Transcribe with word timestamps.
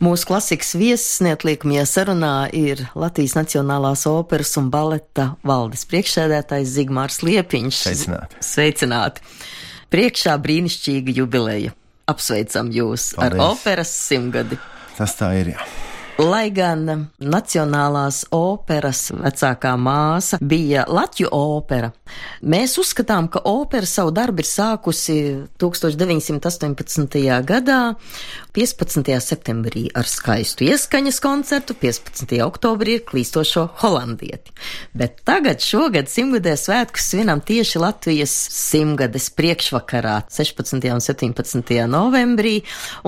Mūsu 0.00 0.30
klasikas 0.30 0.70
viesis 0.80 1.18
neatliekamajā 1.20 1.82
sarunā 1.84 2.32
ir 2.56 2.86
Latvijas 2.96 3.34
Nacionālās 3.36 4.06
operas 4.08 4.54
un 4.56 4.70
baleta 4.72 5.34
valdes 5.44 5.84
priekšsēdētājs 5.90 6.72
Zigmārs 6.72 7.20
Liepiņš. 7.20 7.82
Sveicināti! 7.84 8.40
Sveicināti! 8.40 9.26
Priekšā 9.92 10.38
brīnišķīga 10.40 11.18
jubileja. 11.20 11.76
Apsveicam 12.08 12.72
jūs 12.72 13.10
Paldies. 13.12 13.36
ar 13.36 13.52
operas 13.52 13.92
simtgadi. 14.08 14.56
Tas 14.96 15.18
tā 15.20 15.34
ir, 15.42 15.52
jā. 15.52 15.89
Lai 16.20 16.50
gan 16.52 16.84
Nacionālās 17.16 18.26
operas 18.34 19.06
vecākā 19.14 19.70
māsa 19.80 20.36
bija 20.44 20.82
Latviju 20.84 21.30
opera, 21.32 21.88
mēs 22.44 22.74
uzskatām, 22.82 23.30
ka 23.32 23.40
opera 23.48 23.88
savu 23.88 24.12
darbu 24.12 24.42
ir 24.42 24.48
sākusi 24.48 25.16
1918. 25.62 27.16
gadā, 27.48 27.78
15. 28.52 29.08
septembrī 29.24 29.86
ar 29.96 30.08
skaistu 30.10 30.66
ieskaņas 30.68 31.22
koncertu, 31.24 31.76
15. 31.80 32.36
oktobrī 32.44 32.98
ir 32.98 33.06
klīstošo 33.08 33.64
holandieti. 33.80 34.52
Bet 34.92 35.22
tagad 35.24 35.64
šogad 35.64 36.12
simtgadē 36.12 36.56
svētkus 36.60 37.08
svinam 37.14 37.40
tieši 37.40 37.80
Latvijas 37.80 38.34
simtgades 38.52 39.30
priekšvakarā, 39.38 40.18
16. 40.28 40.84
un 40.92 41.00
17. 41.00 41.74
novembrī, 41.88 42.58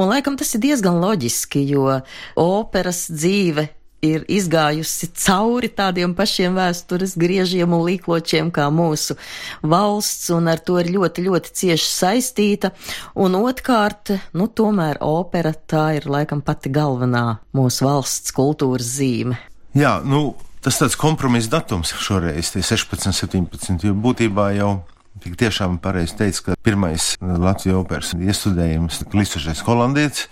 un 0.00 0.08
laikam 0.14 0.40
tas 0.40 0.56
ir 0.56 0.64
diezgan 0.64 1.02
loģiski, 1.02 1.66
jo 1.74 2.00
operas 2.40 3.01
Latvijas 3.02 3.20
dzīve 3.20 3.68
ir 4.02 4.24
izgājusi 4.28 5.08
cauri 5.14 5.68
tādiem 5.70 6.14
pašiem 6.14 6.54
vēstures 6.54 7.14
griežiem 7.16 7.72
un 7.72 7.84
līkločiem 7.86 8.50
kā 8.50 8.68
mūsu 8.70 9.16
valsts, 9.62 10.30
un 10.30 10.48
ar 10.48 10.58
to 10.58 10.78
ir 10.80 10.90
ļoti, 10.90 11.22
ļoti 11.26 11.52
cieši 11.54 11.86
saistīta. 11.86 12.72
Un 13.14 13.34
otrkārt, 13.38 14.12
nu, 14.34 14.48
tomēr 14.48 14.98
opera 15.00 15.52
tā 15.54 15.96
ir 15.98 16.08
laikam 16.10 16.42
pati 16.42 16.70
galvenā 16.70 17.38
mūsu 17.54 17.86
valsts 17.86 18.34
kultūras 18.34 18.98
zīme. 18.98 19.38
Jā, 19.74 20.00
nu, 20.04 20.34
tas 20.62 20.78
tāds 20.78 20.98
kompromiss 20.98 21.50
datums 21.50 21.94
šoreiz, 21.94 22.50
tie 22.54 22.62
16, 22.62 23.14
17, 23.14 23.86
jo 23.86 23.94
būtībā 23.94 24.52
jau 24.58 24.80
Tik 25.22 25.36
tiešām 25.38 25.76
pareizi 25.78 26.16
teica, 26.18 26.40
ka 26.46 26.54
pirmais 26.64 27.12
Latvijas 27.20 27.76
operas 27.78 28.08
iestudējums, 28.16 29.04
Klistošais 29.12 29.60
holandietis, 29.68 30.24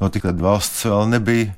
notika, 0.00 0.30
kad 0.30 0.40
valsts 0.40 0.86
vēl 0.86 1.10
nebija 1.10 1.50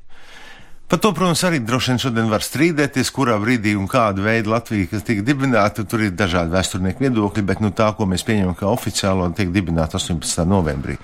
Par 0.93 1.01
to, 1.01 1.15
protams, 1.17 1.41
arī 1.49 1.57
droši 1.65 1.89
vien 1.89 2.01
šodien 2.03 2.27
var 2.29 2.43
strīdēties, 2.45 3.09
kurā 3.17 3.39
brīdī 3.41 3.73
un 3.81 3.87
kāda 3.89 4.21
veida 4.27 4.51
Latvija, 4.53 4.99
tika 5.01 5.23
dibināta. 5.25 5.87
Tur 5.89 6.03
ir 6.05 6.11
dažādi 6.13 6.53
vēsturnieku 6.53 7.07
viedokļi, 7.07 7.45
bet 7.49 7.63
nu, 7.65 7.71
tā, 7.73 7.87
ko 7.97 8.05
mēs 8.11 8.27
pieņemam 8.29 8.53
kā 8.59 8.67
oficiālo, 8.69 9.31
tiek 9.33 9.49
dibināta 9.55 9.97
18. 9.97 10.43
novembrī. 10.51 10.99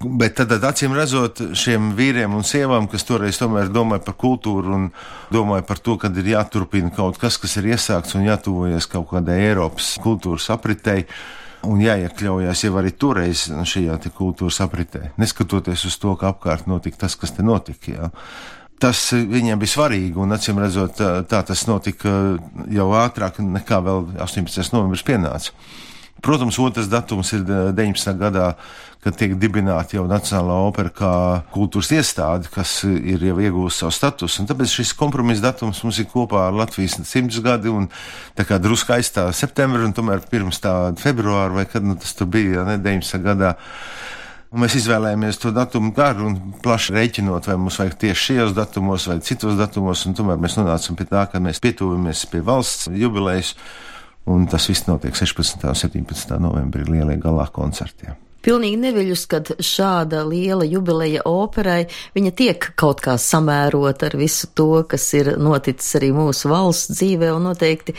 Bet 0.00 0.38
tad, 0.38 0.48
tad, 0.54 0.64
acīm 0.64 0.94
redzot, 0.96 1.42
šiem 1.52 1.90
vīriem 1.98 2.32
un 2.32 2.46
sievām, 2.48 2.86
kas 2.88 3.04
toreiz 3.04 3.36
tomēr 3.36 3.68
domāja 3.68 4.06
par 4.06 4.16
kultūru 4.22 4.72
un 4.72 4.86
domāja 5.28 5.66
par 5.68 5.82
to, 5.84 5.98
ka 6.00 6.08
ir 6.08 6.30
jāturpina 6.30 6.88
kaut 6.96 7.20
kas, 7.20 7.36
kas 7.42 7.58
ir 7.60 7.68
iesākts 7.74 8.16
un 8.16 8.24
jātuvojas 8.24 8.88
kaut 8.88 9.10
kādai 9.10 9.36
Eiropas 9.50 9.98
kultūras 10.00 10.48
apritei, 10.54 11.02
un 11.68 11.84
jāiekļaujas 11.84 12.64
jau 12.64 12.72
arī 12.80 12.94
toreiz 12.96 13.44
šajā 13.52 13.98
kultūras 14.16 14.62
apritē, 14.64 15.10
neskatoties 15.20 15.84
uz 15.92 16.00
to, 16.00 16.16
ka 16.16 16.32
apkārt 16.32 16.64
notika 16.72 17.04
tas, 17.04 17.18
kas 17.20 17.36
te 17.36 17.44
notika. 17.44 17.92
Jā. 17.92 18.10
Tas 18.80 19.10
viņiem 19.12 19.60
bija 19.60 19.74
svarīgi, 19.74 20.16
un 20.16 20.32
acīm 20.32 20.60
redzot, 20.62 20.96
tā, 20.96 21.10
tā 21.28 21.42
tas 21.44 21.66
notika 21.68 22.14
jau 22.72 22.88
ātrāk 22.96 23.42
nekā 23.44 23.80
vēl 23.84 24.06
18. 24.24 24.72
novembris 24.72 25.04
pienāca. 25.04 25.52
Protams, 26.20 26.58
otrs 26.60 26.88
datums 26.92 27.32
ir 27.32 27.44
19. 27.48 28.12
gadā, 28.20 28.54
kad 29.00 29.16
tiek 29.16 29.32
dibināta 29.40 29.96
jau 29.96 30.04
Nacionālā 30.08 30.56
opera 30.68 30.92
kā 30.92 31.12
kultūras 31.54 31.88
iestāde, 31.96 32.50
kas 32.52 32.82
ir 32.84 33.24
jau 33.24 33.38
iegūst 33.40 33.80
savu 33.80 33.94
statusu. 33.96 34.44
Tāpēc 34.48 34.74
šis 34.80 34.92
kompromiss 34.98 35.40
datums 35.40 35.80
mums 35.84 36.00
ir 36.02 36.08
kopā 36.12 36.46
ar 36.48 36.56
Latvijas 36.56 36.98
simts 37.08 37.40
gadi 37.44 37.72
un 37.72 37.88
tā 38.36 38.44
kā 38.48 38.60
drusku 38.60 38.92
aizstā 38.96 39.30
septembri 39.36 39.86
un 39.86 39.96
tomēr 39.96 40.20
pirms 40.28 40.60
tā 40.60 40.74
februāra 41.00 41.62
vai 41.62 41.66
kad 41.68 41.84
nu, 41.84 41.96
tas 42.00 42.12
tur 42.16 42.28
bija, 42.28 42.60
ja 42.60 42.68
ne 42.68 42.76
19. 42.80 43.24
gadā. 43.24 43.54
Un 44.50 44.64
mēs 44.64 44.74
izvēlējāmies 44.80 45.38
to 45.38 45.52
datumu 45.54 45.92
garu 45.94 46.24
un 46.26 46.38
plaši 46.62 46.96
rēķinot, 46.96 47.46
vai 47.46 47.54
mums 47.60 47.76
vajag 47.78 47.94
tieši 48.02 48.24
šajos 48.24 48.54
datumos 48.56 49.06
vai 49.06 49.20
citos 49.22 49.54
datumos, 49.58 50.02
tomēr 50.18 50.40
mēs 50.42 50.58
nonācam 50.58 50.98
pie 50.98 51.06
tā, 51.06 51.22
ka 51.30 51.42
mēs 51.42 51.62
pietuvamies 51.62 52.24
pie 52.32 52.42
valsts 52.46 52.90
jubilejas, 52.90 53.52
un 54.26 54.48
tas 54.50 54.66
viss 54.66 54.88
notiek 54.90 55.14
16. 55.14 55.62
un 55.70 55.78
17. 55.78 56.34
novembrī 56.42 56.82
lielie 56.88 57.20
galā 57.22 57.46
koncertiem. 57.54 58.18
Pilnīgi 58.40 58.78
neviļus, 58.80 59.24
kad 59.28 59.50
šāda 59.60 60.22
liela 60.24 60.64
jubileja 60.64 61.26
operai, 61.28 61.84
viņa 62.16 62.32
tiek 62.36 62.68
kaut 62.80 63.02
kā 63.04 63.18
samērot 63.20 64.04
ar 64.06 64.16
visu 64.16 64.48
to, 64.56 64.68
kas 64.88 65.04
ir 65.18 65.34
noticis 65.36 65.98
arī 66.00 66.08
mūsu 66.16 66.48
valsts 66.48 66.96
dzīvē, 66.96 67.32
un 67.36 67.50
noteikti 67.50 67.94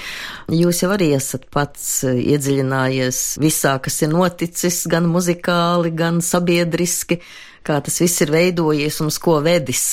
jūs 0.57 0.81
jau 0.81 0.90
arī 0.96 1.12
esat 1.19 1.46
pats 1.53 1.88
iedziļinājies 2.09 3.22
visā, 3.44 3.78
kas 3.85 4.02
ir 4.02 4.13
noticis, 4.16 4.81
gan 4.90 5.06
muzikāli, 5.13 5.94
gan 5.94 6.24
sabiedriski, 6.25 7.22
kā 7.62 7.78
tas 7.85 8.02
viss 8.02 8.25
ir 8.25 8.34
veidojies 8.34 8.97
un 9.03 9.13
uz 9.13 9.22
ko 9.22 9.38
vedis. 9.46 9.91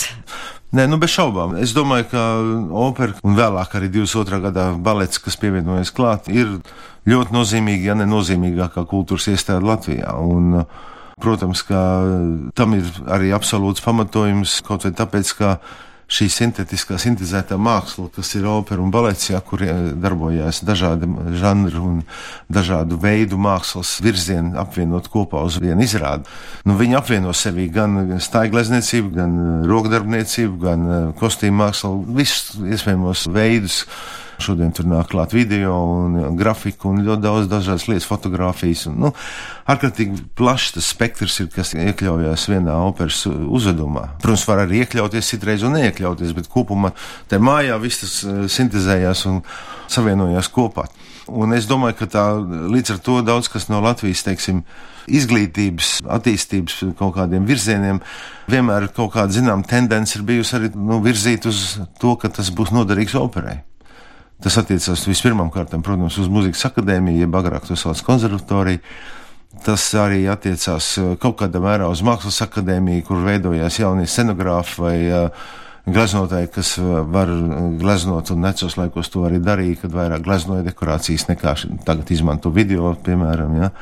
Nē, 0.69 0.85
nu 0.85 0.99
bez 1.01 1.15
šaubām. 1.15 1.55
Es 1.57 1.73
domāju, 1.73 2.11
ka 2.11 2.23
opera 2.77 3.15
un 3.25 3.39
vēlāk 3.39 3.73
arī 3.79 3.89
22. 3.89 4.41
gadā 4.51 4.67
balets, 4.77 5.21
kas 5.25 5.39
pievienojas 5.41 5.95
klāt, 5.97 6.29
ir 6.29 6.59
ļoti 7.09 7.33
nozīmīga, 7.33 7.87
ja 7.89 7.97
ne 7.97 8.05
nozīmīgākā 8.11 8.85
kultūras 8.91 9.31
iestāde 9.33 9.65
Latvijā. 9.65 10.13
Un, 10.21 10.67
protams, 11.25 11.65
ka 11.65 11.81
tam 12.59 12.77
ir 12.77 12.91
arī 13.09 13.33
absolūts 13.33 13.83
pamatojums 13.85 14.59
kaut 14.67 14.85
vai 14.85 14.93
tāpēc, 14.99 15.33
ka 15.41 15.55
šī 16.09 16.29
sintētiskā, 16.33 16.97
sintēzētā 17.01 17.59
māksla, 17.61 18.09
kas 18.15 18.31
ir 18.39 18.47
opera 18.49 18.81
un 18.81 18.93
balets, 18.93 19.29
ja, 19.29 19.43
kur 19.45 19.63
eh, 19.65 19.91
darbojās 20.01 20.63
dažādi 20.65 21.09
žanri 21.37 21.83
un 21.83 21.99
dažādu 22.53 22.97
veidu 23.03 23.37
mākslas 23.41 23.99
virzieni 24.05 24.57
apvienot 24.61 25.11
kopā 25.13 25.43
uz 25.45 25.59
vienu 25.61 25.85
izrādi. 25.85 26.25
Nu, 26.65 26.79
viņi 26.81 26.97
apvieno 26.99 27.35
sevī 27.37 27.69
gan 27.73 28.17
staiglaizniecību, 28.25 29.13
gan 29.19 29.37
rokdarbniecību, 29.69 30.57
gan 30.65 30.89
eh, 30.89 31.05
kostīmu 31.21 31.61
mākslu, 31.65 31.93
visus 32.17 32.57
iespējamos 32.57 33.29
veidus 33.35 33.85
Šodien 34.39 34.71
tur 34.75 34.87
nāk 34.87 35.09
klāt 35.11 35.33
video 35.35 35.75
un 35.83 36.37
grafiku 36.39 36.93
un 36.93 37.03
ļoti 37.07 37.23
daudz 37.25 37.49
dažādas 37.51 37.89
lietas, 37.91 38.07
fotografijas. 38.07 38.85
Un, 38.91 39.01
nu, 39.03 39.11
ārkārtīgi 39.71 40.23
plašs 40.39 40.77
tas 40.77 40.91
spektrs 40.95 41.41
ir, 41.43 41.51
kas 41.55 41.75
iekļaujas 41.75 42.47
vienā 42.53 42.77
operas 42.87 43.25
uzvedumā. 43.27 44.05
Protams, 44.23 44.47
var 44.47 44.63
arī 44.63 44.85
iekļauties 44.85 45.33
citreiz 45.35 45.67
un 45.67 45.75
neiekļauties, 45.79 46.37
bet 46.39 46.51
kopumā 46.53 46.93
te 47.31 47.43
mājā 47.43 47.81
viss 47.83 48.05
tas 48.05 48.17
eh, 48.23 48.45
sintezējās 48.53 49.27
un 49.31 49.43
savienojās 49.91 50.53
kopā. 50.55 50.87
Un 51.29 51.53
es 51.53 51.67
domāju, 51.69 51.99
ka 51.99 52.09
tā, 52.09 52.25
līdz 52.73 52.95
ar 52.95 53.01
to 53.05 53.19
daudz 53.27 53.51
kas 53.53 53.67
no 53.69 53.83
Latvijas, 53.85 54.23
teiksim, 54.25 54.63
izglītības, 55.09 55.99
attīstības 56.09 56.79
kaut 56.99 57.17
kādiem 57.19 57.45
virzieniem, 57.49 58.01
vienmēr 58.49 58.89
kaut 58.97 59.13
kāda 59.17 59.37
zinām 59.37 59.65
tendence 59.69 60.17
ir 60.17 60.25
bijusi 60.29 60.57
arī 60.57 60.71
nu, 60.77 61.03
virzīt 61.05 61.49
uz 61.49 61.81
to, 62.01 62.15
ka 62.21 62.31
tas 62.33 62.53
būs 62.55 62.73
noderīgs 62.77 63.17
operai. 63.19 63.59
Tas 64.45 64.59
attiecas 64.61 65.07
vispirmām 65.09 65.51
kārtām, 65.51 65.83
protams, 65.83 66.19
uz 66.23 66.29
muzikas 66.31 66.63
akadēmiju, 66.69 67.25
jeb 67.25 67.39
agrāk 67.39 67.67
to 67.67 67.77
sauc 67.79 68.01
konservatoriju. 68.07 68.83
Tas 69.65 69.87
arī 69.99 70.21
attiecās 70.31 70.93
uh, 71.01 71.15
kaut 71.19 71.41
kādā 71.41 71.59
mērā 71.63 71.89
uz 71.91 72.05
mākslas 72.07 72.39
akadēmiju, 72.45 73.07
kur 73.09 73.25
veidojās 73.25 73.81
jaunie 73.81 74.07
scenogrāfi 74.07 74.83
vai 74.85 74.97
uh, 75.09 75.49
gleznotāji, 75.89 76.51
kas 76.55 76.75
uh, 76.79 77.01
var 77.09 77.33
gleznot, 77.81 78.31
un 78.35 78.45
necos 78.45 78.77
laikos 78.79 79.11
to 79.11 79.25
arī 79.27 79.41
darīja, 79.43 79.81
kad 79.83 79.97
vairāk 79.97 80.23
gleznoja 80.29 80.67
dekorācijas 80.69 81.27
nekā 81.33 81.57
tagad 81.89 82.13
izmanto 82.15 82.53
video, 82.55 82.93
piemēram. 83.07 83.57
Ja. 83.59 83.73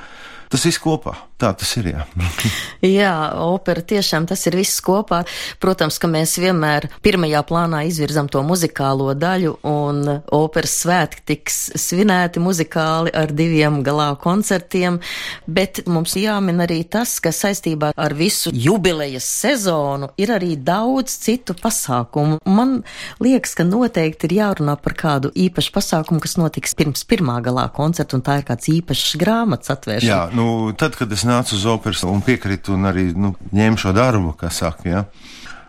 Tas 0.53 0.67
viss 0.69 0.79
kopā. 0.83 1.17
Tā 1.37 1.51
tas 1.53 1.69
ir. 1.77 1.91
Jā, 1.93 2.05
jā 3.03 3.15
opera 3.45 3.83
tiešām 3.85 4.25
tas 4.29 4.47
ir 4.49 4.57
viss 4.57 4.81
kopā. 4.85 5.21
Protams, 5.61 5.99
ka 6.01 6.09
mēs 6.09 6.39
vienmēr 6.41 6.89
pirmajā 7.05 7.43
plānā 7.45 7.83
izvirzam 7.91 8.31
to 8.33 8.41
muzikālo 8.47 9.11
daļu, 9.13 9.59
un 9.69 10.01
operas 10.33 10.79
svētki 10.81 11.25
tiks 11.33 11.59
svinēti 11.77 12.41
muzikāli 12.41 13.13
ar 13.13 13.35
diviem 13.37 13.83
galā 13.85 14.09
koncertiem, 14.23 14.97
bet 15.45 15.83
mums 15.91 16.17
jāmin 16.17 16.65
arī 16.65 16.79
tas, 16.89 17.19
ka 17.21 17.35
saistībā 17.37 17.93
ar 17.93 18.17
visu 18.17 18.55
jubilejas 18.55 19.29
sezonu 19.43 20.09
ir 20.17 20.33
arī 20.33 20.55
daudz 20.57 21.19
citu 21.27 21.53
pasākumu. 21.61 22.41
Man 22.49 22.79
liekas, 23.21 23.53
ka 23.59 23.69
noteikti 23.69 24.31
ir 24.31 24.39
jārunā 24.39 24.79
par 24.81 24.97
kādu 24.97 25.35
īpašu 25.37 25.77
pasākumu, 25.77 26.25
kas 26.25 26.39
notiks 26.41 26.73
pirms 26.79 27.05
pirmā 27.05 27.43
galā 27.45 27.69
koncerta, 27.77 28.17
un 28.17 28.25
tā 28.25 28.41
ir 28.41 28.49
kāds 28.49 28.73
īpašs 28.73 29.19
grāmatas 29.21 29.77
atvēršana. 29.77 30.09
Jā, 30.09 30.25
nu, 30.37 30.47
tad, 30.79 30.97
kad 30.99 31.13
es 31.13 31.25
nācu 31.27 31.57
uz 31.57 31.65
operas 31.71 32.05
un 32.07 32.23
piekritu 32.25 32.77
un 32.77 32.89
arī 32.89 33.09
nu, 33.17 33.35
ņēmu 33.57 33.81
šo 33.81 33.95
darbu, 33.97 34.35
kā 34.41 34.51
saka, 34.53 34.89
ja, 34.89 35.03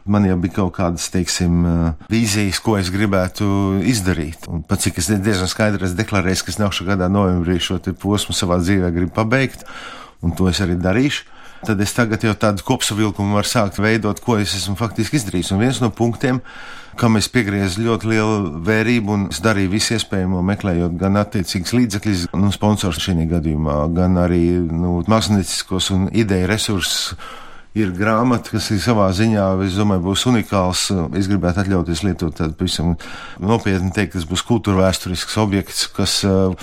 man 0.08 0.28
jau 0.28 0.38
bija 0.42 0.58
kaut 0.60 0.76
kādas, 0.78 1.08
teiksim, 1.14 1.64
vīzijas, 2.12 2.60
ko 2.64 2.78
es 2.80 2.92
gribētu 2.94 3.48
izdarīt. 3.88 4.48
Un 4.52 4.64
pat 4.68 4.84
cik 4.84 5.00
es 5.02 5.10
diezgan 5.12 5.52
skaidri 5.52 5.88
esmu 5.88 6.00
deklarējis, 6.02 6.44
ka 6.44 6.54
es 6.54 6.60
nākšu 6.62 6.88
gadā 6.88 7.10
novembrī 7.12 7.60
šo 7.64 7.80
posmu 8.00 8.36
savā 8.36 8.60
dzīvē 8.64 8.92
gribu 8.96 9.16
pabeigt, 9.16 9.68
un 10.24 10.36
to 10.36 10.50
es 10.52 10.62
arī 10.64 10.80
darīšu. 10.80 11.37
Tad 11.66 11.82
es 11.82 11.94
tagad 11.96 12.24
jau 12.26 12.34
tādu 12.38 12.66
kopsavilkumu 12.68 13.38
varu 13.38 13.50
sākt 13.50 13.80
veidot, 13.82 14.20
ko 14.24 14.38
es 14.42 14.56
esmu 14.58 14.78
faktiski 14.80 15.20
izdarījis. 15.20 15.54
Un 15.56 15.64
viens 15.64 15.80
no 15.82 15.90
punktiem, 15.94 16.42
kam 17.00 17.18
es 17.20 17.30
piegriezu 17.32 17.86
ļoti 17.86 18.12
lielu 18.12 18.38
vērību 18.68 19.14
un 19.16 19.26
es 19.32 19.42
darīju 19.46 19.74
visu 19.74 19.96
iespējamo, 19.98 20.44
meklējot 20.52 20.96
gan 21.00 21.20
attiecīgas 21.22 21.76
līdzekļus, 21.78 22.28
nu, 22.38 22.52
sponsors 22.56 23.02
šī 23.04 23.28
gadījumā, 23.32 23.80
gan 23.98 24.18
arī 24.22 24.44
nu, 24.60 25.00
mākslinieciskos 25.10 25.92
un 25.96 26.08
ideju 26.14 26.50
resursus. 26.54 27.12
Ir 27.78 27.92
grāmata, 27.94 28.50
kas 28.56 28.72
ir 28.74 28.80
savā 28.82 29.12
ziņā, 29.14 29.44
es 29.62 29.76
domāju, 29.78 30.02
būs 30.08 30.24
unikāls. 30.32 30.88
Es 31.20 31.28
gribētu 31.30 31.62
atļauties 31.62 32.02
lietot 32.08 32.34
tādu 32.40 32.56
pavisam 32.58 32.96
nopietni 33.38 33.92
teikt, 33.94 34.16
tas 34.16 34.26
būs 34.26 34.42
kultūra 34.48 34.88
vēsturisks 34.88 35.38
objekts, 35.38 35.84
kas 35.94 36.24
uh, 36.26 36.56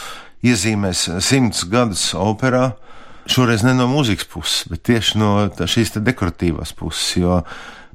iezīmēs 0.43 1.07
simts 1.23 1.63
gadus 1.71 2.09
operā. 2.19 2.73
Šoreiz 3.31 3.65
ne 3.65 3.73
no 3.77 3.87
mūzikas 3.89 4.29
puses, 4.29 4.67
bet 4.69 4.83
tieši 4.85 5.19
no 5.21 5.31
šīs 5.49 5.95
dekoratīvās 5.97 6.75
puses. 6.77 7.15
Jo 7.17 7.41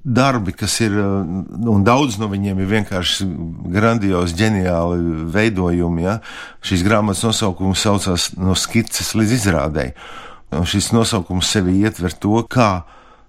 darbi, 0.03 0.53
kas 0.55 0.79
ir, 0.81 0.95
un 0.95 1.83
daudz 1.85 2.17
no 2.21 2.29
viņiem 2.31 2.61
ir 2.61 2.69
vienkārši 2.69 3.27
grandiozi, 3.73 4.37
ģeniāli 4.39 5.27
veidojumi. 5.33 6.05
Ja? 6.07 6.19
Šīs 6.65 6.85
grāmatas 6.87 7.25
nosaukums 7.27 7.83
saucās 7.85 8.29
no 8.39 8.55
skices 8.57 9.13
līdz 9.17 9.35
izrādēji. 9.37 9.93
Šis 10.65 10.89
nosaukums 10.95 11.51
sevi 11.51 11.77
ietver 11.83 12.15
to, 12.17 12.41
kā 12.49 12.85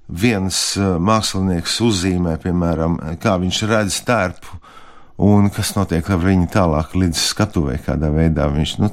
viens 0.09 0.57
mākslinieks 0.79 1.77
uzzīmē, 1.85 2.39
piemēram, 2.43 2.97
kā 3.21 3.37
viņš 3.43 3.61
redz 3.69 4.01
tērpu 4.09 4.57
un 5.21 5.51
kas 5.53 5.75
notiek 5.77 6.07
ar 6.09 6.23
viņu 6.23 6.49
tālāk 6.55 6.97
līdz 6.97 7.27
skatuvei, 7.29 7.77
kādā 7.85 8.09
veidā 8.15 8.49
viņš. 8.51 8.79
Nu, 8.81 8.89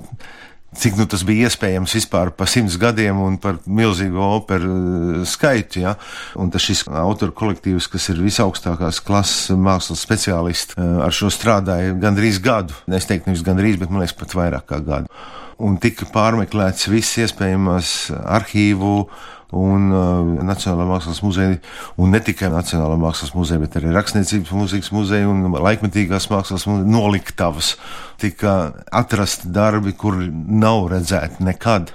Cik 0.76 0.98
nu, 1.00 1.06
tas 1.08 1.22
bija 1.24 1.48
iespējams 1.48 1.94
vispār 1.96 2.34
pa 2.36 2.44
simts 2.50 2.76
gadiem 2.80 3.22
un 3.24 3.38
par 3.40 3.56
milzīgu 3.64 4.20
operu 4.20 4.74
eh, 4.74 5.22
skaitu. 5.24 5.80
Ja? 5.86 5.94
Un 6.36 6.52
tas 6.52 6.66
šis 6.66 6.84
autoru 6.92 7.32
kolektīvs, 7.38 7.88
kas 7.94 8.10
ir 8.12 8.20
visaugstākās 8.26 9.00
klases 9.06 9.56
mākslas 9.56 10.04
speciālisti, 10.04 10.76
eh, 10.76 11.00
ar 11.08 11.16
šo 11.16 11.32
strādāja 11.32 11.96
gandrīz 12.02 12.42
gadu. 12.44 12.76
Es 12.92 13.08
teiktu, 13.08 13.32
nevis 13.32 13.46
gandrīz, 13.48 13.80
bet 13.80 13.94
man 13.94 14.04
liekas 14.04 14.18
pat 14.20 14.36
vairāk 14.36 14.68
kā 14.68 14.82
gadu. 14.84 15.12
Un 15.58 15.80
tika 15.82 16.06
pārmeklēts 16.14 16.92
viss 16.92 17.18
iespējamās 17.24 18.12
arhīvu 18.14 19.08
un 19.56 19.92
uh, 19.94 20.44
Nacionālā 20.44 20.88
mākslas 20.90 21.22
muzeja, 21.24 21.58
un 22.00 22.12
ne 22.12 22.20
tikai 22.24 22.50
Nacionālā 22.52 22.98
mākslas 23.00 23.34
muzeja, 23.36 23.62
bet 23.64 23.78
arī 23.80 23.94
Rakstniecības 23.96 24.52
mūzikas 24.52 24.92
muzeja 24.96 25.30
un 25.32 25.48
laikmetīgās 25.56 26.28
mākslas 26.34 26.68
muzeja 26.68 26.92
noliktavas. 26.92 27.76
Tika 28.20 28.58
atrasti 28.92 29.52
darbi, 29.56 29.96
kur 29.96 30.20
nav 30.34 30.90
redzēti 30.92 31.48
nekad. 31.48 31.94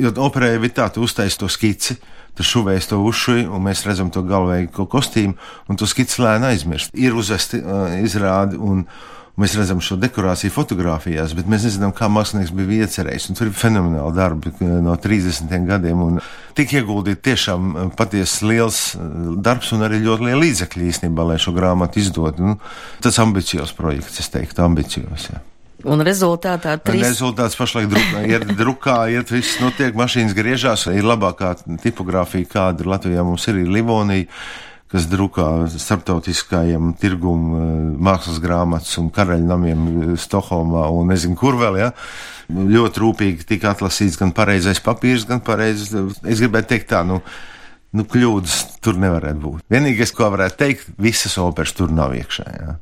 Jo 0.00 0.10
operē 0.24 0.56
bija 0.58 0.80
tā, 0.80 0.88
tu 0.94 1.04
uztaisi 1.06 1.38
to 1.38 1.50
skici, 1.52 1.98
tu 2.34 2.46
šuvēji 2.46 2.88
to 2.90 2.98
ušuju, 3.04 3.50
un 3.54 3.62
mēs 3.66 3.84
redzam 3.86 4.10
to 4.14 4.24
galvēju 4.26 4.88
kostīmu, 4.90 5.36
un 5.68 5.78
to 5.78 5.86
skici 5.90 6.22
lēni 6.22 6.50
aizmirst. 6.52 6.94
Ir 6.98 7.14
uzvesti 7.18 7.60
uh, 7.62 7.94
izrādi, 8.02 8.58
un 8.58 8.86
Mēs 9.38 9.54
redzam 9.54 9.78
šo 9.84 9.94
dekorāciju 10.02 10.50
fotografijās, 10.50 11.30
bet 11.38 11.46
mēs 11.50 11.68
nezinām, 11.68 11.92
kā 11.94 12.08
mākslinieks 12.10 12.50
bija 12.58 12.88
iecerējis. 12.88 13.28
Un 13.30 13.38
tur 13.38 13.46
ir 13.46 13.54
fenomenāli 13.54 14.16
darbi 14.16 14.50
no 14.82 14.96
30 14.98 15.68
gadiem. 15.68 16.00
Un 16.02 16.18
tik 16.58 16.74
ieguldīt 16.74 17.22
tiešām 17.22 17.68
eh, 17.70 17.92
patiesi 17.98 18.48
liels 18.50 18.80
eh, 18.96 19.04
darbs 19.38 19.70
un 19.76 19.86
arī 19.86 20.02
ļoti 20.02 20.26
liela 20.26 20.42
līdzekļa 20.42 20.88
īstenībā, 20.90 21.28
lai 21.30 21.38
šo 21.42 21.54
grāmatu 21.54 22.02
izdotu. 22.02 22.50
Nu, 22.50 22.58
tas 23.04 23.20
ambiciozs 23.22 23.76
projekts, 23.78 24.18
es 24.24 24.34
teiktu, 24.34 24.64
ambiciozs. 24.66 25.30
Jā. 25.30 25.44
Un 25.86 26.02
rezultātā 26.02 26.74
trīs. 26.82 27.04
Rezultāts 27.06 27.54
pašlaik 27.54 27.92
drukā, 27.92 28.24
iet 28.26 28.48
drukā, 28.58 28.96
iet 29.14 29.30
viss 29.30 29.60
notiek, 29.62 29.94
mašīnas 29.94 30.34
griežās, 30.34 30.88
ir 30.90 31.06
labākā 31.06 31.52
tipogrāfija, 31.84 32.50
kāda 32.50 32.88
Latvijā 32.90 33.22
mums 33.22 33.46
ir, 33.46 33.62
ir 33.62 33.70
Livonija 33.78 34.26
kas 34.88 35.06
drukā 35.10 35.68
starptautiskajam 35.72 36.94
tirgum 37.00 37.44
eh, 37.52 37.68
mākslas 38.08 38.40
grāmatas 38.44 38.96
un 39.00 39.10
karaļnamiem 39.14 39.84
eh, 39.88 40.16
Stokholmā 40.20 40.86
un 40.94 41.12
nezinu, 41.12 41.36
kur 41.38 41.58
vēl, 41.60 41.80
ja. 41.82 41.92
Ļoti 42.48 43.04
rūpīgi 43.04 43.48
tika 43.48 43.74
atlasīts 43.74 44.16
gan 44.20 44.32
pareizais 44.36 44.80
papīrs, 44.80 45.28
gan 45.28 45.42
pareizais, 45.44 45.92
es 46.24 46.40
gribētu 46.40 46.72
teikt 46.72 46.88
tā, 46.94 47.02
nu, 47.04 47.20
nu 47.92 48.06
kļūdas 48.08 48.80
tur 48.84 48.96
nevarētu 49.00 49.42
būt. 49.44 49.66
Vienīgais, 49.72 50.14
ko 50.16 50.30
varētu 50.32 50.62
teikt, 50.64 50.92
visas 50.96 51.36
operas 51.42 51.76
tur 51.76 51.92
nav 51.92 52.16
iekšā, 52.16 52.48
ja 52.56 52.78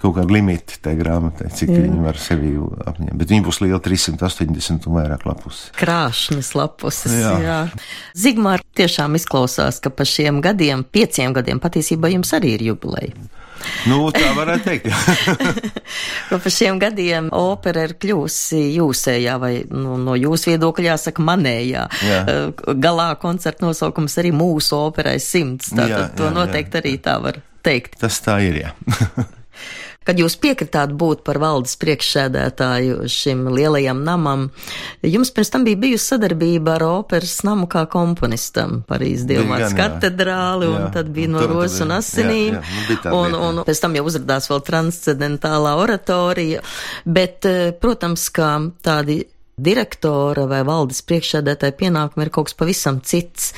kaut 0.00 0.16
kāda 0.16 0.32
limita 0.32 0.78
tai 0.82 0.94
grāmatai, 0.98 1.50
cik 1.54 1.72
jā. 1.72 1.82
viņi 1.84 2.04
var 2.04 2.20
sevi 2.20 2.54
apņemt. 2.56 3.16
Bet 3.20 3.32
viņi 3.34 3.44
būs 3.46 3.60
liela 3.64 3.80
380 3.84 4.88
un 4.88 4.96
vairāk 4.96 5.26
lapus. 5.28 5.66
Krāšņas 5.76 6.54
lapus. 6.56 7.02
Jā. 7.12 7.34
jā. 7.44 7.58
Zigmār 8.16 8.64
tiešām 8.78 9.18
izklausās, 9.20 9.82
ka 9.84 9.92
pa 9.92 10.06
šiem 10.08 10.40
gadiem, 10.44 10.86
pieciem 10.88 11.36
gadiem 11.36 11.60
patiesībā 11.60 12.12
jums 12.14 12.32
arī 12.36 12.56
ir 12.56 12.70
jubileja. 12.70 13.12
Nu, 13.88 14.06
tā 14.14 14.30
varētu 14.36 14.64
teikt. 14.64 14.86
par 16.30 16.52
šiem 16.52 16.78
gadiem 16.80 17.28
opera 17.36 17.84
ir 17.84 17.92
kļūsi 18.00 18.60
jūsējā, 18.78 19.34
vai 19.42 19.52
nu, 19.68 19.98
no 20.00 20.14
jūsu 20.16 20.54
viedokļa 20.54 20.94
jāsaka 20.94 21.24
manējā. 21.28 21.82
Jā. 22.08 22.22
Galā 22.80 23.10
koncerta 23.20 23.66
nosaukums 23.66 24.16
arī 24.22 24.32
mūsu 24.36 24.78
operai 24.78 25.18
simts. 25.20 25.74
Tātad 25.74 25.92
jā, 25.92 26.06
jā, 26.06 26.14
to 26.16 26.32
noteikti 26.32 26.80
jā. 26.80 26.84
arī 26.84 26.94
tā 27.04 27.18
var 27.20 27.42
teikt. 27.60 28.00
Tas 28.00 28.20
tā 28.24 28.38
ir, 28.48 28.62
jā. 28.64 28.72
kad 30.08 30.20
jūs 30.20 30.36
piekritāt 30.40 30.94
būt 30.96 31.20
par 31.26 31.36
valdes 31.42 31.74
priekšsēdētāju 31.80 33.08
šim 33.12 33.44
lielajam 33.52 34.00
namam, 34.06 34.46
jums 35.04 35.32
pirms 35.36 35.52
tam 35.52 35.66
bija 35.66 35.80
bijusi 35.82 36.14
sadarbība 36.14 36.78
ar 36.78 36.86
operas 36.88 37.36
namu 37.44 37.68
kā 37.70 37.84
komponistam 37.92 38.80
Parīzes 38.88 39.26
Dievmātes 39.28 39.76
katedrāli, 39.76 40.70
jā, 40.70 40.78
un 40.78 40.94
tad 40.94 41.12
bija 41.14 41.34
no 41.34 41.44
rozes 41.50 41.84
un 41.84 41.92
asinīm, 41.98 42.56
jā, 42.56 42.62
jā, 42.96 43.02
nu, 43.10 43.18
un, 43.20 43.36
un 43.60 43.62
pēc 43.68 43.84
tam 43.84 43.98
jau 43.98 44.06
uzrādās 44.08 44.48
vēl 44.50 44.64
transcendentālā 44.70 45.76
oratorija, 45.82 46.64
bet, 47.04 47.44
eh, 47.50 47.76
protams, 47.76 48.24
kā 48.32 48.54
tādi 48.80 49.20
direktora 49.60 50.46
vai 50.48 50.62
valdes 50.64 51.02
priekšsēdētāja 51.04 51.76
pienākumi 51.76 52.24
ir 52.24 52.32
kaut 52.32 52.48
kas 52.48 52.56
pavisam 52.56 53.00
cits. 53.04 53.52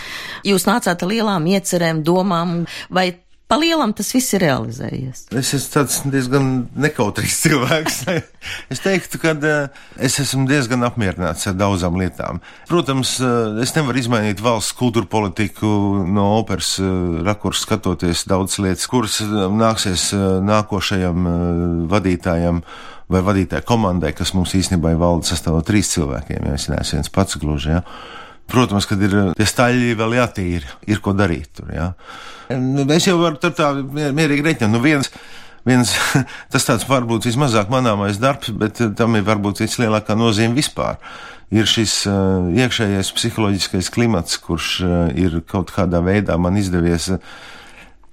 Jūs 0.46 0.66
nācāt 0.66 1.04
ar 1.04 1.12
lielām 1.12 1.46
iecerēm, 1.52 2.02
domām, 2.06 2.64
vai 2.90 3.12
palielam 3.52 3.92
tas 3.96 4.12
viss 4.14 4.32
ir 4.36 4.44
realizējies? 4.46 5.26
Es 5.36 5.52
esmu 5.56 5.72
tāds 5.74 5.98
diezgan 6.12 6.48
nekautrīgs 6.86 7.40
cilvēks. 7.44 7.98
es 8.72 8.82
teiktu, 8.84 9.20
ka 9.22 9.34
uh, 9.36 9.82
es 10.00 10.16
esmu 10.22 10.46
diezgan 10.48 10.86
apmierināts 10.88 11.50
ar 11.50 11.58
daudzām 11.58 11.98
lietām. 12.00 12.40
Protams, 12.70 13.18
uh, 13.20 13.60
es 13.62 13.74
nevaru 13.76 14.00
izmainīt 14.00 14.40
valsts 14.44 14.76
kultūra 14.78 15.08
politiku 15.10 15.68
no 16.08 16.30
operas 16.38 16.74
uh, 16.80 17.20
rakursa 17.26 17.66
skatoties 17.66 18.24
daudz 18.30 18.56
lietas, 18.62 18.88
kuras 18.90 19.20
nāksies 19.22 20.10
nākošajam 20.42 21.28
vadītājam 21.92 22.62
vai 23.12 23.20
vadītāja 23.26 23.64
komandai, 23.68 24.14
kas 24.16 24.32
mums 24.36 24.54
īstenībā 24.56 24.94
ir 24.94 25.00
valde 25.00 25.28
sastāv 25.28 25.58
no 25.58 25.62
trīs 25.66 25.92
cilvēkiem, 25.92 26.48
ja 26.48 26.56
es 26.56 26.68
neesmu 26.72 26.98
viens 26.98 27.12
pats 27.12 27.36
gluži. 27.42 27.74
Ja? 27.76 27.82
Protams, 28.50 28.86
kad 28.88 29.00
ir 29.04 29.14
tie 29.38 29.46
staļļi 29.48 29.94
vēl 30.00 30.16
jātīra, 30.18 30.74
ir 30.90 31.00
ko 31.04 31.14
darīt 31.16 31.52
tur. 31.56 31.70
Ja? 31.72 31.92
Nu, 32.52 32.84
es 32.92 33.06
jau 33.08 33.16
varu 33.20 33.40
tur 33.40 33.54
tā 33.56 33.70
mierīgi 33.72 34.44
reiķināt. 34.44 34.72
Nu, 34.74 34.82
viens, 34.82 35.08
viens, 35.68 35.94
tas 36.52 36.68
tāds 36.68 36.88
varbūt 36.88 37.30
vismazāk 37.30 37.72
manāmais 37.72 38.20
darbs, 38.20 38.52
bet 38.56 38.82
eh, 38.82 38.92
tam 38.98 39.16
ir 39.16 39.24
varbūt 39.28 39.64
vislielākā 39.64 40.18
nozīme 40.18 40.58
vispār. 40.58 41.00
Ir 41.52 41.66
šis 41.68 42.06
uh, 42.08 42.46
iekšējais 42.56 43.10
psiholoģiskais 43.12 43.90
klimats, 43.92 44.38
kurš 44.40 44.68
uh, 44.86 44.92
ir 45.12 45.42
kaut 45.44 45.68
kādā 45.74 46.00
veidā 46.00 46.38
man 46.40 46.56
izdevies. 46.56 47.10
Uh, 47.12 47.50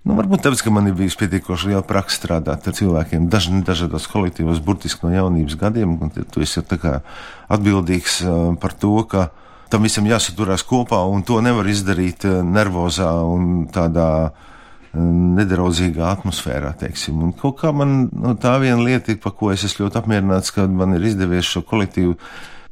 Nu, 0.08 0.16
varbūt 0.16 0.46
tāpēc, 0.46 0.62
ka 0.64 0.72
man 0.72 0.88
ir 0.88 0.96
bijusi 0.96 1.20
pietiekoši 1.20 1.74
liela 1.74 1.84
praksa 1.86 2.22
strādāt 2.22 2.68
ar 2.70 2.76
cilvēkiem 2.76 3.28
daž, 3.30 3.50
dažādos 3.68 4.08
kolektīvos, 4.10 4.62
burtiski 4.64 5.06
no 5.06 5.12
jaunības 5.12 5.58
gadiem. 5.60 5.98
Tu 6.16 6.46
esi 6.46 6.64
atbildīgs 6.64 8.22
par 8.64 8.76
to, 8.80 8.94
ka 9.12 9.28
tam 9.70 9.86
visam 9.86 10.08
jāsaturās 10.10 10.66
kopā, 10.68 11.02
un 11.10 11.24
to 11.26 11.40
nevar 11.46 11.68
izdarīt 11.70 12.26
eh, 12.28 12.40
nervozā 12.46 13.10
un 13.26 13.68
tādā 13.74 14.10
eh, 14.30 15.00
nedraudzīgā 15.40 16.10
atmosfērā, 16.18 16.74
teiksim. 16.82 17.22
Un 17.26 17.34
kaut 17.38 17.60
kā 17.62 17.74
man 17.76 18.10
no, 18.10 18.36
tā 18.40 18.58
viena 18.64 18.82
lieta, 18.84 19.16
par 19.22 19.38
ko 19.40 19.54
es 19.54 19.66
esmu 19.68 19.88
ļoti 19.88 20.02
apmierināts, 20.02 20.54
ka 20.56 20.68
man 20.68 20.98
ir 20.98 21.08
izdevies 21.12 21.50
šo 21.50 21.64
kolektīvu 21.70 22.18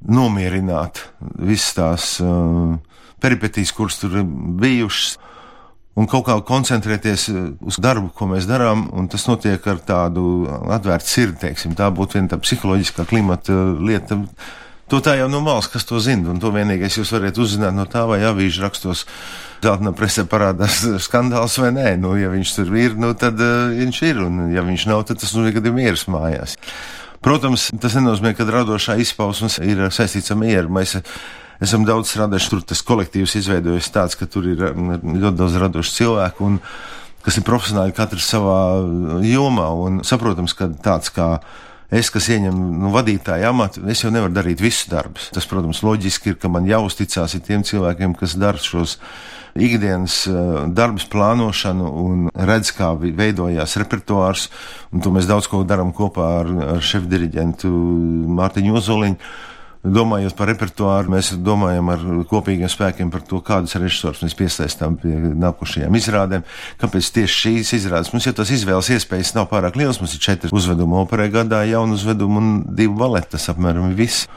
nomierināt 0.07 1.01
visas 1.41 1.71
tās 1.73 2.11
uh, 2.21 2.75
peripetīs, 3.23 3.73
kuras 3.73 3.97
tur 4.01 4.19
bijušas. 4.61 5.15
Un 5.97 6.05
kaut 6.05 6.27
kā 6.27 6.35
koncentrēties 6.45 7.23
uz 7.65 7.79
darbu, 7.81 8.11
ko 8.13 8.27
mēs 8.29 8.45
darām, 8.45 8.83
un 8.93 9.07
tas 9.09 9.23
notiek 9.25 9.63
ar 9.65 9.79
tādu 9.81 10.45
atvērtu 10.75 11.09
sirdi, 11.09 11.39
teiksim. 11.47 11.73
Tā 11.73 11.87
būtu 11.89 12.19
viena 12.19 12.35
tā 12.35 12.37
psiholoģiskā 12.43 13.07
klimata 13.09 13.55
lieta. 13.81 14.19
To 14.87 15.01
tā 15.03 15.17
jau 15.19 15.27
no 15.27 15.41
malas, 15.43 15.67
kas 15.67 15.83
to 15.83 15.99
zina, 15.99 16.29
un 16.31 16.37
to 16.39 16.47
vienīgais 16.55 16.95
jūs 16.95 17.09
varat 17.11 17.35
uzzināt 17.43 17.75
no 17.75 17.83
tā, 17.91 18.05
vai 18.07 18.21
avīžu 18.23 18.63
rakstos 18.63 19.03
zeltainā 19.59 19.91
presē 19.97 20.23
parādās 20.29 20.79
skandāls 21.07 21.57
vai 21.59 21.73
nē. 21.75 21.89
Nu, 21.99 22.13
ja 22.15 22.31
viņš 22.31 22.53
tur 22.55 22.71
ir, 22.79 22.95
nu, 22.95 23.11
tad 23.19 23.41
uh, 23.43 23.73
viņš 23.75 23.99
ir, 24.07 24.21
un 24.23 24.45
ja 24.53 24.63
viņš 24.63 24.87
nav, 24.87 25.03
tad 25.09 25.19
tas 25.19 25.35
nozīmē, 25.35 25.57
ka 25.57 25.65
ir 25.65 25.75
mieras 25.75 26.05
mājās. 26.07 26.55
Protams, 27.19 27.67
tas 27.81 27.97
nenozīmē, 27.97 28.31
ka 28.37 28.47
radošā 28.47 28.95
izpausme 29.03 29.49
ir 29.67 29.83
saistīts 29.91 30.31
ar 30.31 30.39
mieru. 30.39 30.71
Mēs 30.71 30.95
esam 31.59 31.83
daudz 31.87 32.13
strādājuši. 32.13 32.51
Tur 32.53 32.63
tas 32.71 32.83
kolektīvs 32.87 33.35
izveidojas 33.41 33.91
tāds, 33.91 34.15
ka 34.15 34.29
tur 34.29 34.47
ir 34.53 34.61
ļoti 34.61 35.35
daudz 35.35 35.57
radošu 35.59 35.95
cilvēku, 35.97 36.47
un, 36.47 36.59
kas 37.25 37.39
ir 37.39 37.47
profesionāli 37.47 37.95
katrs 37.97 38.29
savā 38.31 38.59
jomā. 39.25 39.67
Un 39.83 40.03
saprotams, 40.07 40.55
ka 40.55 40.69
tāds 40.85 41.11
kā 41.11 41.33
es, 41.93 42.11
kas 42.13 42.27
ieņemu 42.33 42.67
nu, 42.83 42.91
vadītāju 42.95 43.47
amatu, 43.49 43.83
es 43.91 44.03
jau 44.03 44.11
nevaru 44.13 44.35
darīt 44.35 44.61
visus 44.63 44.89
darbus. 44.91 45.29
Tas, 45.35 45.47
protams, 45.49 45.83
loģiski 45.85 46.33
ir, 46.33 46.37
ka 46.41 46.51
man 46.51 46.67
jāuzticās 46.69 47.37
tiem 47.47 47.65
cilvēkiem, 47.67 48.15
kas 48.19 48.35
dara 48.39 48.61
šos 48.61 48.97
ikdienas 49.57 50.19
uh, 50.29 50.67
darbus, 50.69 51.07
plānošanu 51.09 51.89
un 52.03 52.27
redz, 52.35 52.73
kā 52.77 52.91
veidojās 52.99 53.77
repertuārs. 53.81 54.49
To 54.93 55.13
mēs 55.15 55.29
daudz 55.29 55.49
ko 55.49 55.63
darām 55.67 55.93
kopā 55.97 56.27
ar, 56.43 56.51
ar 56.75 56.83
šefdiriģentu 56.85 57.71
Mārtiņu 58.37 58.77
Ozoliņu 58.77 59.21
domājot 59.83 60.35
par 60.37 60.49
repertuāru, 60.51 61.11
mēs 61.13 61.31
domājam 61.43 61.91
ar 61.93 62.03
kopīgiem 62.29 62.69
spēkiem 62.71 63.11
par 63.13 63.23
to, 63.27 63.39
kādus 63.45 63.77
režisorus 63.77 64.23
mēs 64.25 64.35
piesaistām 64.37 64.97
pie 65.01 65.15
nākošajām 65.37 65.97
izrādēm. 65.99 66.45
Kāpēc 66.81 67.11
tieši 67.17 67.41
šīs 67.43 67.73
izrādes? 67.79 68.13
Mums 68.13 68.27
jau 68.29 68.35
tas 68.37 68.51
izvēles 68.53 68.91
iespējas 68.97 69.35
nav 69.37 69.49
pārāk 69.51 69.79
liels. 69.79 70.01
Mums 70.01 70.15
ir 70.17 70.23
četri 70.23 70.53
uzvedumi 70.55 70.97
operē 71.01 71.29
gadā, 71.33 71.63
jaunu 71.69 71.97
uzvedumu 71.97 72.41
un 72.41 72.53
divu 72.77 72.97
valetu. 72.99 73.35
Tas 73.37 73.49
apmēram 73.53 73.91
ir 73.91 73.99
viss. 73.99 74.27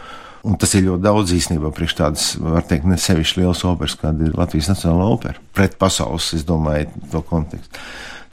Un 0.41 0.57
tas 0.57 0.73
ir 0.73 0.87
ļoti 0.87 1.05
daudz 1.05 1.35
īstenībā 1.37 1.69
priekš 1.77 1.95
tādas, 1.99 2.29
var 2.41 2.65
teikt, 2.65 2.87
ne 2.89 2.97
sevišķi 2.97 3.43
liels 3.43 3.61
operas, 3.69 3.99
kāda 4.01 4.25
ir 4.25 4.39
Latvijas 4.39 4.71
Nacionāla 4.71 5.11
opera. 5.13 5.43
Pret 5.57 5.77
pasaules, 5.81 6.31
es 6.39 6.47
domāju, 6.49 6.89
to 7.13 7.21
kontekstu. 7.29 7.83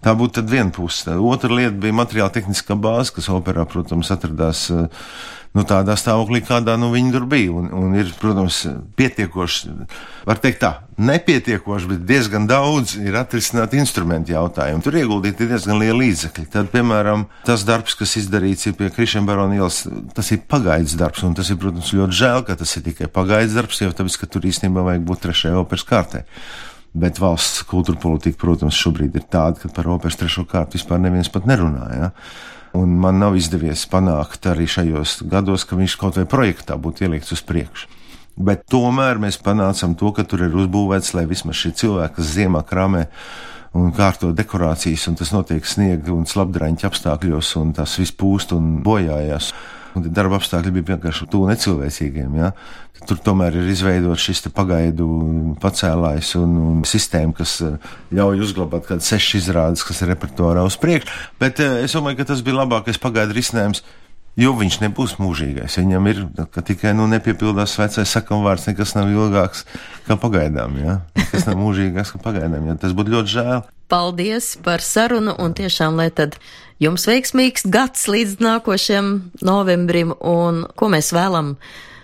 Tā 0.05 0.13
būtu 0.13 0.43
viena 0.45 0.69
puse. 0.73 1.15
Otra 1.17 1.49
lieta 1.49 1.73
bija 1.73 1.95
materiāla 1.97 2.33
tehniskā 2.35 2.77
bāze, 2.77 3.15
kas 3.15 3.31
operā, 3.33 3.65
protams, 3.69 4.11
atradās 4.13 4.67
uh, 4.69 4.85
nu, 5.57 5.63
tādā 5.67 5.95
stāvoklī, 5.97 6.41
kādā 6.45 6.75
nu, 6.79 6.89
viņi 6.93 7.13
tur 7.15 7.25
bija. 7.29 7.53
Un, 7.57 7.69
un 7.73 7.95
ir, 7.97 8.11
protams, 8.19 8.59
pietiekoši, 8.99 9.73
var 10.27 10.41
teikt 10.43 10.61
tā, 10.61 10.71
nepietiekoši, 11.01 11.89
bet 11.91 12.05
diezgan 12.09 12.47
daudz 12.49 12.97
ir 12.99 13.17
atrisināti 13.19 13.79
instrumentu 13.81 14.35
jautājumi. 14.35 14.83
Tur 14.85 14.99
ieguldīti 15.01 15.49
diezgan 15.49 15.81
lieli 15.81 16.05
līdzekļi. 16.05 16.47
Tad, 16.53 16.71
piemēram, 16.73 17.27
tas 17.47 17.65
darbs, 17.67 17.97
kas 17.97 18.17
izdarīts 18.21 18.69
pie 18.77 18.91
Krišņa 18.93 19.25
Barona 19.27 19.59
ielas, 19.59 19.83
tas 20.17 20.31
ir 20.35 20.43
pagaids 20.49 20.97
darbs, 20.99 21.25
un 21.27 21.37
tas 21.37 21.51
ir, 21.53 21.59
protams, 21.61 21.93
ļoti 21.95 22.21
žēl, 22.21 22.45
ka 22.47 22.57
tas 22.59 22.77
ir 22.77 22.87
tikai 22.91 23.11
pagaids 23.11 23.57
darbs, 23.57 23.81
jo 23.81 23.93
tāpēc, 23.95 24.21
ka 24.21 24.31
tur 24.31 24.49
īstenībā 24.49 24.85
vajag 24.91 25.05
būt 25.07 25.25
trešajai 25.27 25.61
operas 25.63 25.87
kārtai. 25.87 26.25
Bet 26.97 27.19
valsts 27.21 27.65
kultūra 27.67 27.99
politika, 28.01 28.39
protams, 28.41 28.77
šobrīd 28.77 29.17
ir 29.19 29.25
tāda, 29.29 29.59
ka 29.61 29.71
par 29.73 29.89
operas 29.91 30.17
trešo 30.17 30.45
kārtu 30.49 30.79
vispār 30.79 31.01
neviens 31.03 31.29
pat 31.29 31.45
nerunā. 31.49 31.87
Ja? 31.93 32.11
Un 32.77 32.95
man 33.01 33.19
nav 33.21 33.37
izdevies 33.37 33.85
panākt 33.89 34.47
arī 34.49 34.67
šajos 34.69 35.21
gados, 35.29 35.65
ka 35.67 35.77
viņš 35.77 35.97
kaut 35.99 36.17
vai 36.19 36.25
projektā 36.29 36.77
būtu 36.79 37.07
ielikts 37.07 37.35
uz 37.35 37.43
priekšu. 37.45 37.91
Bet 38.37 38.67
tomēr 38.69 39.17
mēs 39.17 39.39
panācām 39.41 39.95
to, 39.97 40.11
ka 40.13 40.25
tur 40.27 40.43
ir 40.45 40.53
uzbūvēts, 40.53 41.15
lai 41.17 41.25
vismaz 41.29 41.57
šie 41.57 41.71
cilvēki, 41.79 42.19
kas 42.19 42.33
ziemā 42.35 42.61
krāmē 42.69 43.07
un 43.77 43.89
kārto 43.97 44.29
dekorācijas, 44.33 45.07
un 45.09 45.17
tas 45.17 45.33
notiek 45.33 45.65
sniega 45.65 46.13
un 46.13 46.27
slapdraņķa 46.29 46.89
apstākļos, 46.89 47.55
un 47.61 47.73
tas 47.77 47.97
viss 47.97 48.13
pūst 48.13 48.53
un 48.53 48.77
bojājās 48.85 49.51
un 49.97 50.07
darba 50.13 50.37
apstākļi 50.39 50.73
bija 50.75 50.93
vienkārši 50.93 51.27
tuvu 51.31 51.49
necilvēcīgiem. 51.51 52.37
Ja? 52.39 52.51
Tur 53.07 53.19
tomēr 53.23 53.59
ir 53.59 53.69
izveidots 53.71 54.23
šis 54.25 54.47
pagaidu 54.55 55.07
pacēlājs 55.61 56.33
un, 56.39 56.57
un 56.71 56.81
sistēma, 56.87 57.35
kas 57.37 57.59
eh, 57.65 57.77
ļauj 58.17 58.43
uzglabāt 58.47 58.87
kādas 58.89 59.09
sešas 59.11 59.43
izrādes, 59.43 59.85
kas 59.85 60.01
ir 60.01 60.11
repertuārā 60.13 60.65
uz 60.67 60.79
priekšu. 60.81 61.13
Bet 61.41 61.61
eh, 61.63 61.83
es 61.85 61.95
domāju, 61.97 62.21
ka 62.21 62.31
tas 62.31 62.43
bija 62.45 62.61
labākais 62.63 63.01
pagaidu 63.01 63.37
risinājums. 63.37 63.83
Jo 64.37 64.51
viņš 64.53 64.75
nebūs 64.83 65.15
mūžīgais. 65.17 65.79
Viņam 65.79 66.07
ir 66.11 66.19
tikai 66.61 66.91
nu, 66.93 67.07
nepiepildās 67.09 67.73
vecais 67.79 68.11
sakam 68.13 68.43
vārds, 68.45 68.67
nekas 68.69 68.93
nav 68.93 69.09
ilgāks 69.09 69.63
kā 70.05 70.13
pagaidām. 70.21 70.77
Ja? 70.77 70.99
Nekas 71.17 71.47
nav 71.49 71.57
mūžīgāks 71.63 72.13
kā 72.13 72.21
pagaidām. 72.21 72.69
Ja? 72.69 72.77
Tas 72.77 72.93
būtu 72.97 73.15
ļoti 73.15 73.33
žēl. 73.33 73.65
Paldies 73.87 74.57
par 74.63 74.83
sarunu 74.83 75.35
un 75.39 75.53
tiešām, 75.55 75.95
lai 75.95 76.09
tad 76.11 76.35
jums 76.83 77.07
veiksmīgs 77.07 77.67
gads 77.71 78.07
līdz 78.11 78.41
nākošajam 78.43 79.11
novembrim 79.47 80.11
un 80.19 80.65
ko 80.75 80.89
mēs 80.91 81.13
vēlam 81.15 81.55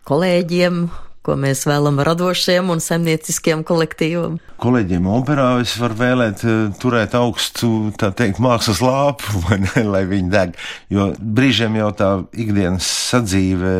kolēģiem, 0.08 0.86
ko 1.24 1.38
mēs 1.40 1.64
vēlam 1.68 2.02
radošiem 2.04 2.72
un 2.74 2.82
semnieciskiem 2.84 3.64
kolektīvam. 3.68 4.38
Kolēģiem 4.64 5.08
operā 5.12 5.48
es 5.64 5.74
varu 5.80 5.98
vēlēt 6.00 6.44
eh, 6.48 6.58
turēt 6.80 7.16
augstu, 7.20 7.70
tā 8.00 8.12
teikt, 8.16 8.42
mākslas 8.44 8.82
lāpu, 8.84 9.44
ne, 9.66 9.86
lai 9.88 10.04
viņi 10.10 10.32
deg, 10.34 10.58
jo 10.94 11.10
brīžiem 11.18 11.78
jau 11.80 11.92
tā 11.98 12.10
ikdienas 12.32 12.88
sadzīve, 13.12 13.74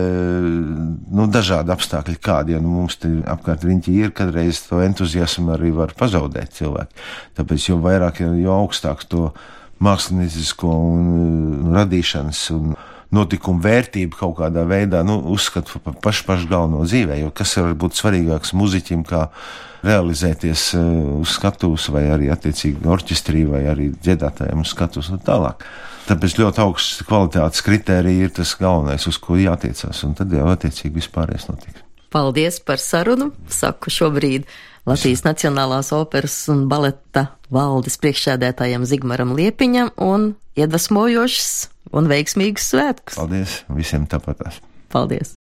nu, 1.14 1.28
dažādi 1.32 1.74
apstākļi 1.76 2.20
kādi, 2.24 2.56
ja 2.56 2.62
nu 2.64 2.72
mums 2.78 3.00
te 3.02 3.12
apkārt 3.30 3.66
riņķi 3.68 3.98
ir, 4.00 4.16
kadreiz 4.16 4.64
to 4.68 4.82
entuziasmu 4.84 5.56
arī 5.58 5.74
var 5.76 5.96
pazaudēt 6.00 6.56
cilvēki. 6.60 7.04
Tāpēc 7.40 7.68
jo 7.70 7.82
vairāk, 7.84 8.24
jo 8.40 8.56
augstāk 8.64 9.04
to 9.12 9.30
māksliniecisko 9.84 10.74
un 10.94 11.08
uh, 11.12 11.70
radīšanas 11.80 12.44
un 12.56 12.74
notikumu 13.14 13.62
vērtību 13.64 14.18
kaut 14.20 14.38
kādā 14.40 14.66
veidā 14.68 15.04
nu, 15.06 15.20
uzskatu 15.34 15.82
par 15.84 16.00
pašu, 16.04 16.26
pašu 16.28 16.50
galveno 16.52 16.84
dzīvē. 16.88 17.20
Jo 17.22 17.32
kas 17.36 17.56
var 17.60 17.76
būt 17.80 18.00
svarīgāks 18.00 18.56
muziķim, 18.58 19.06
kā 19.08 19.28
realizēties 19.84 20.68
uh, 20.80 20.84
uz 21.20 21.36
skatuves, 21.38 21.90
vai 21.94 22.06
arī 22.14 22.30
attiecīgi 22.34 22.88
orķestrī, 22.88 23.46
vai 23.50 23.66
arī 23.72 23.90
dziedātājiem 23.94 24.64
uz 24.64 24.72
skatuves 24.74 25.12
un 25.14 25.22
tālāk. 25.24 25.66
Tāpēc 26.08 26.38
ļoti 26.40 26.60
augsts 26.64 27.04
kvalitātes 27.08 27.64
kritērija 27.64 28.28
ir 28.28 28.36
tas 28.36 28.56
galvenais, 28.60 29.08
uz 29.08 29.20
ko 29.24 29.38
jātiecās, 29.40 30.04
un 30.08 30.16
tad 30.20 30.34
jau 30.36 30.50
attiecīgi 30.52 30.98
vispārējais 31.00 31.48
notiks. 31.52 31.84
Paldies 32.14 32.60
par 32.62 32.82
sarunu, 32.82 33.32
saku 33.50 33.92
šobrīd 33.92 34.46
Latvijas 34.86 35.24
Nacionālās 35.26 35.94
operas 35.96 36.36
un 36.52 36.68
baleta 36.70 37.30
valdes 37.54 37.96
priekšsēdētājam 38.04 38.84
Zigmaram 38.88 39.32
Liepiņam 39.38 39.94
un 40.04 40.34
iedvesmojošs 40.60 41.73
un 41.94 42.10
veiksmīgs 42.12 42.74
svētkus. 42.74 43.18
Paldies 43.20 43.62
visiem 43.78 44.10
tāpatās. 44.10 44.60
Paldies! 44.94 45.36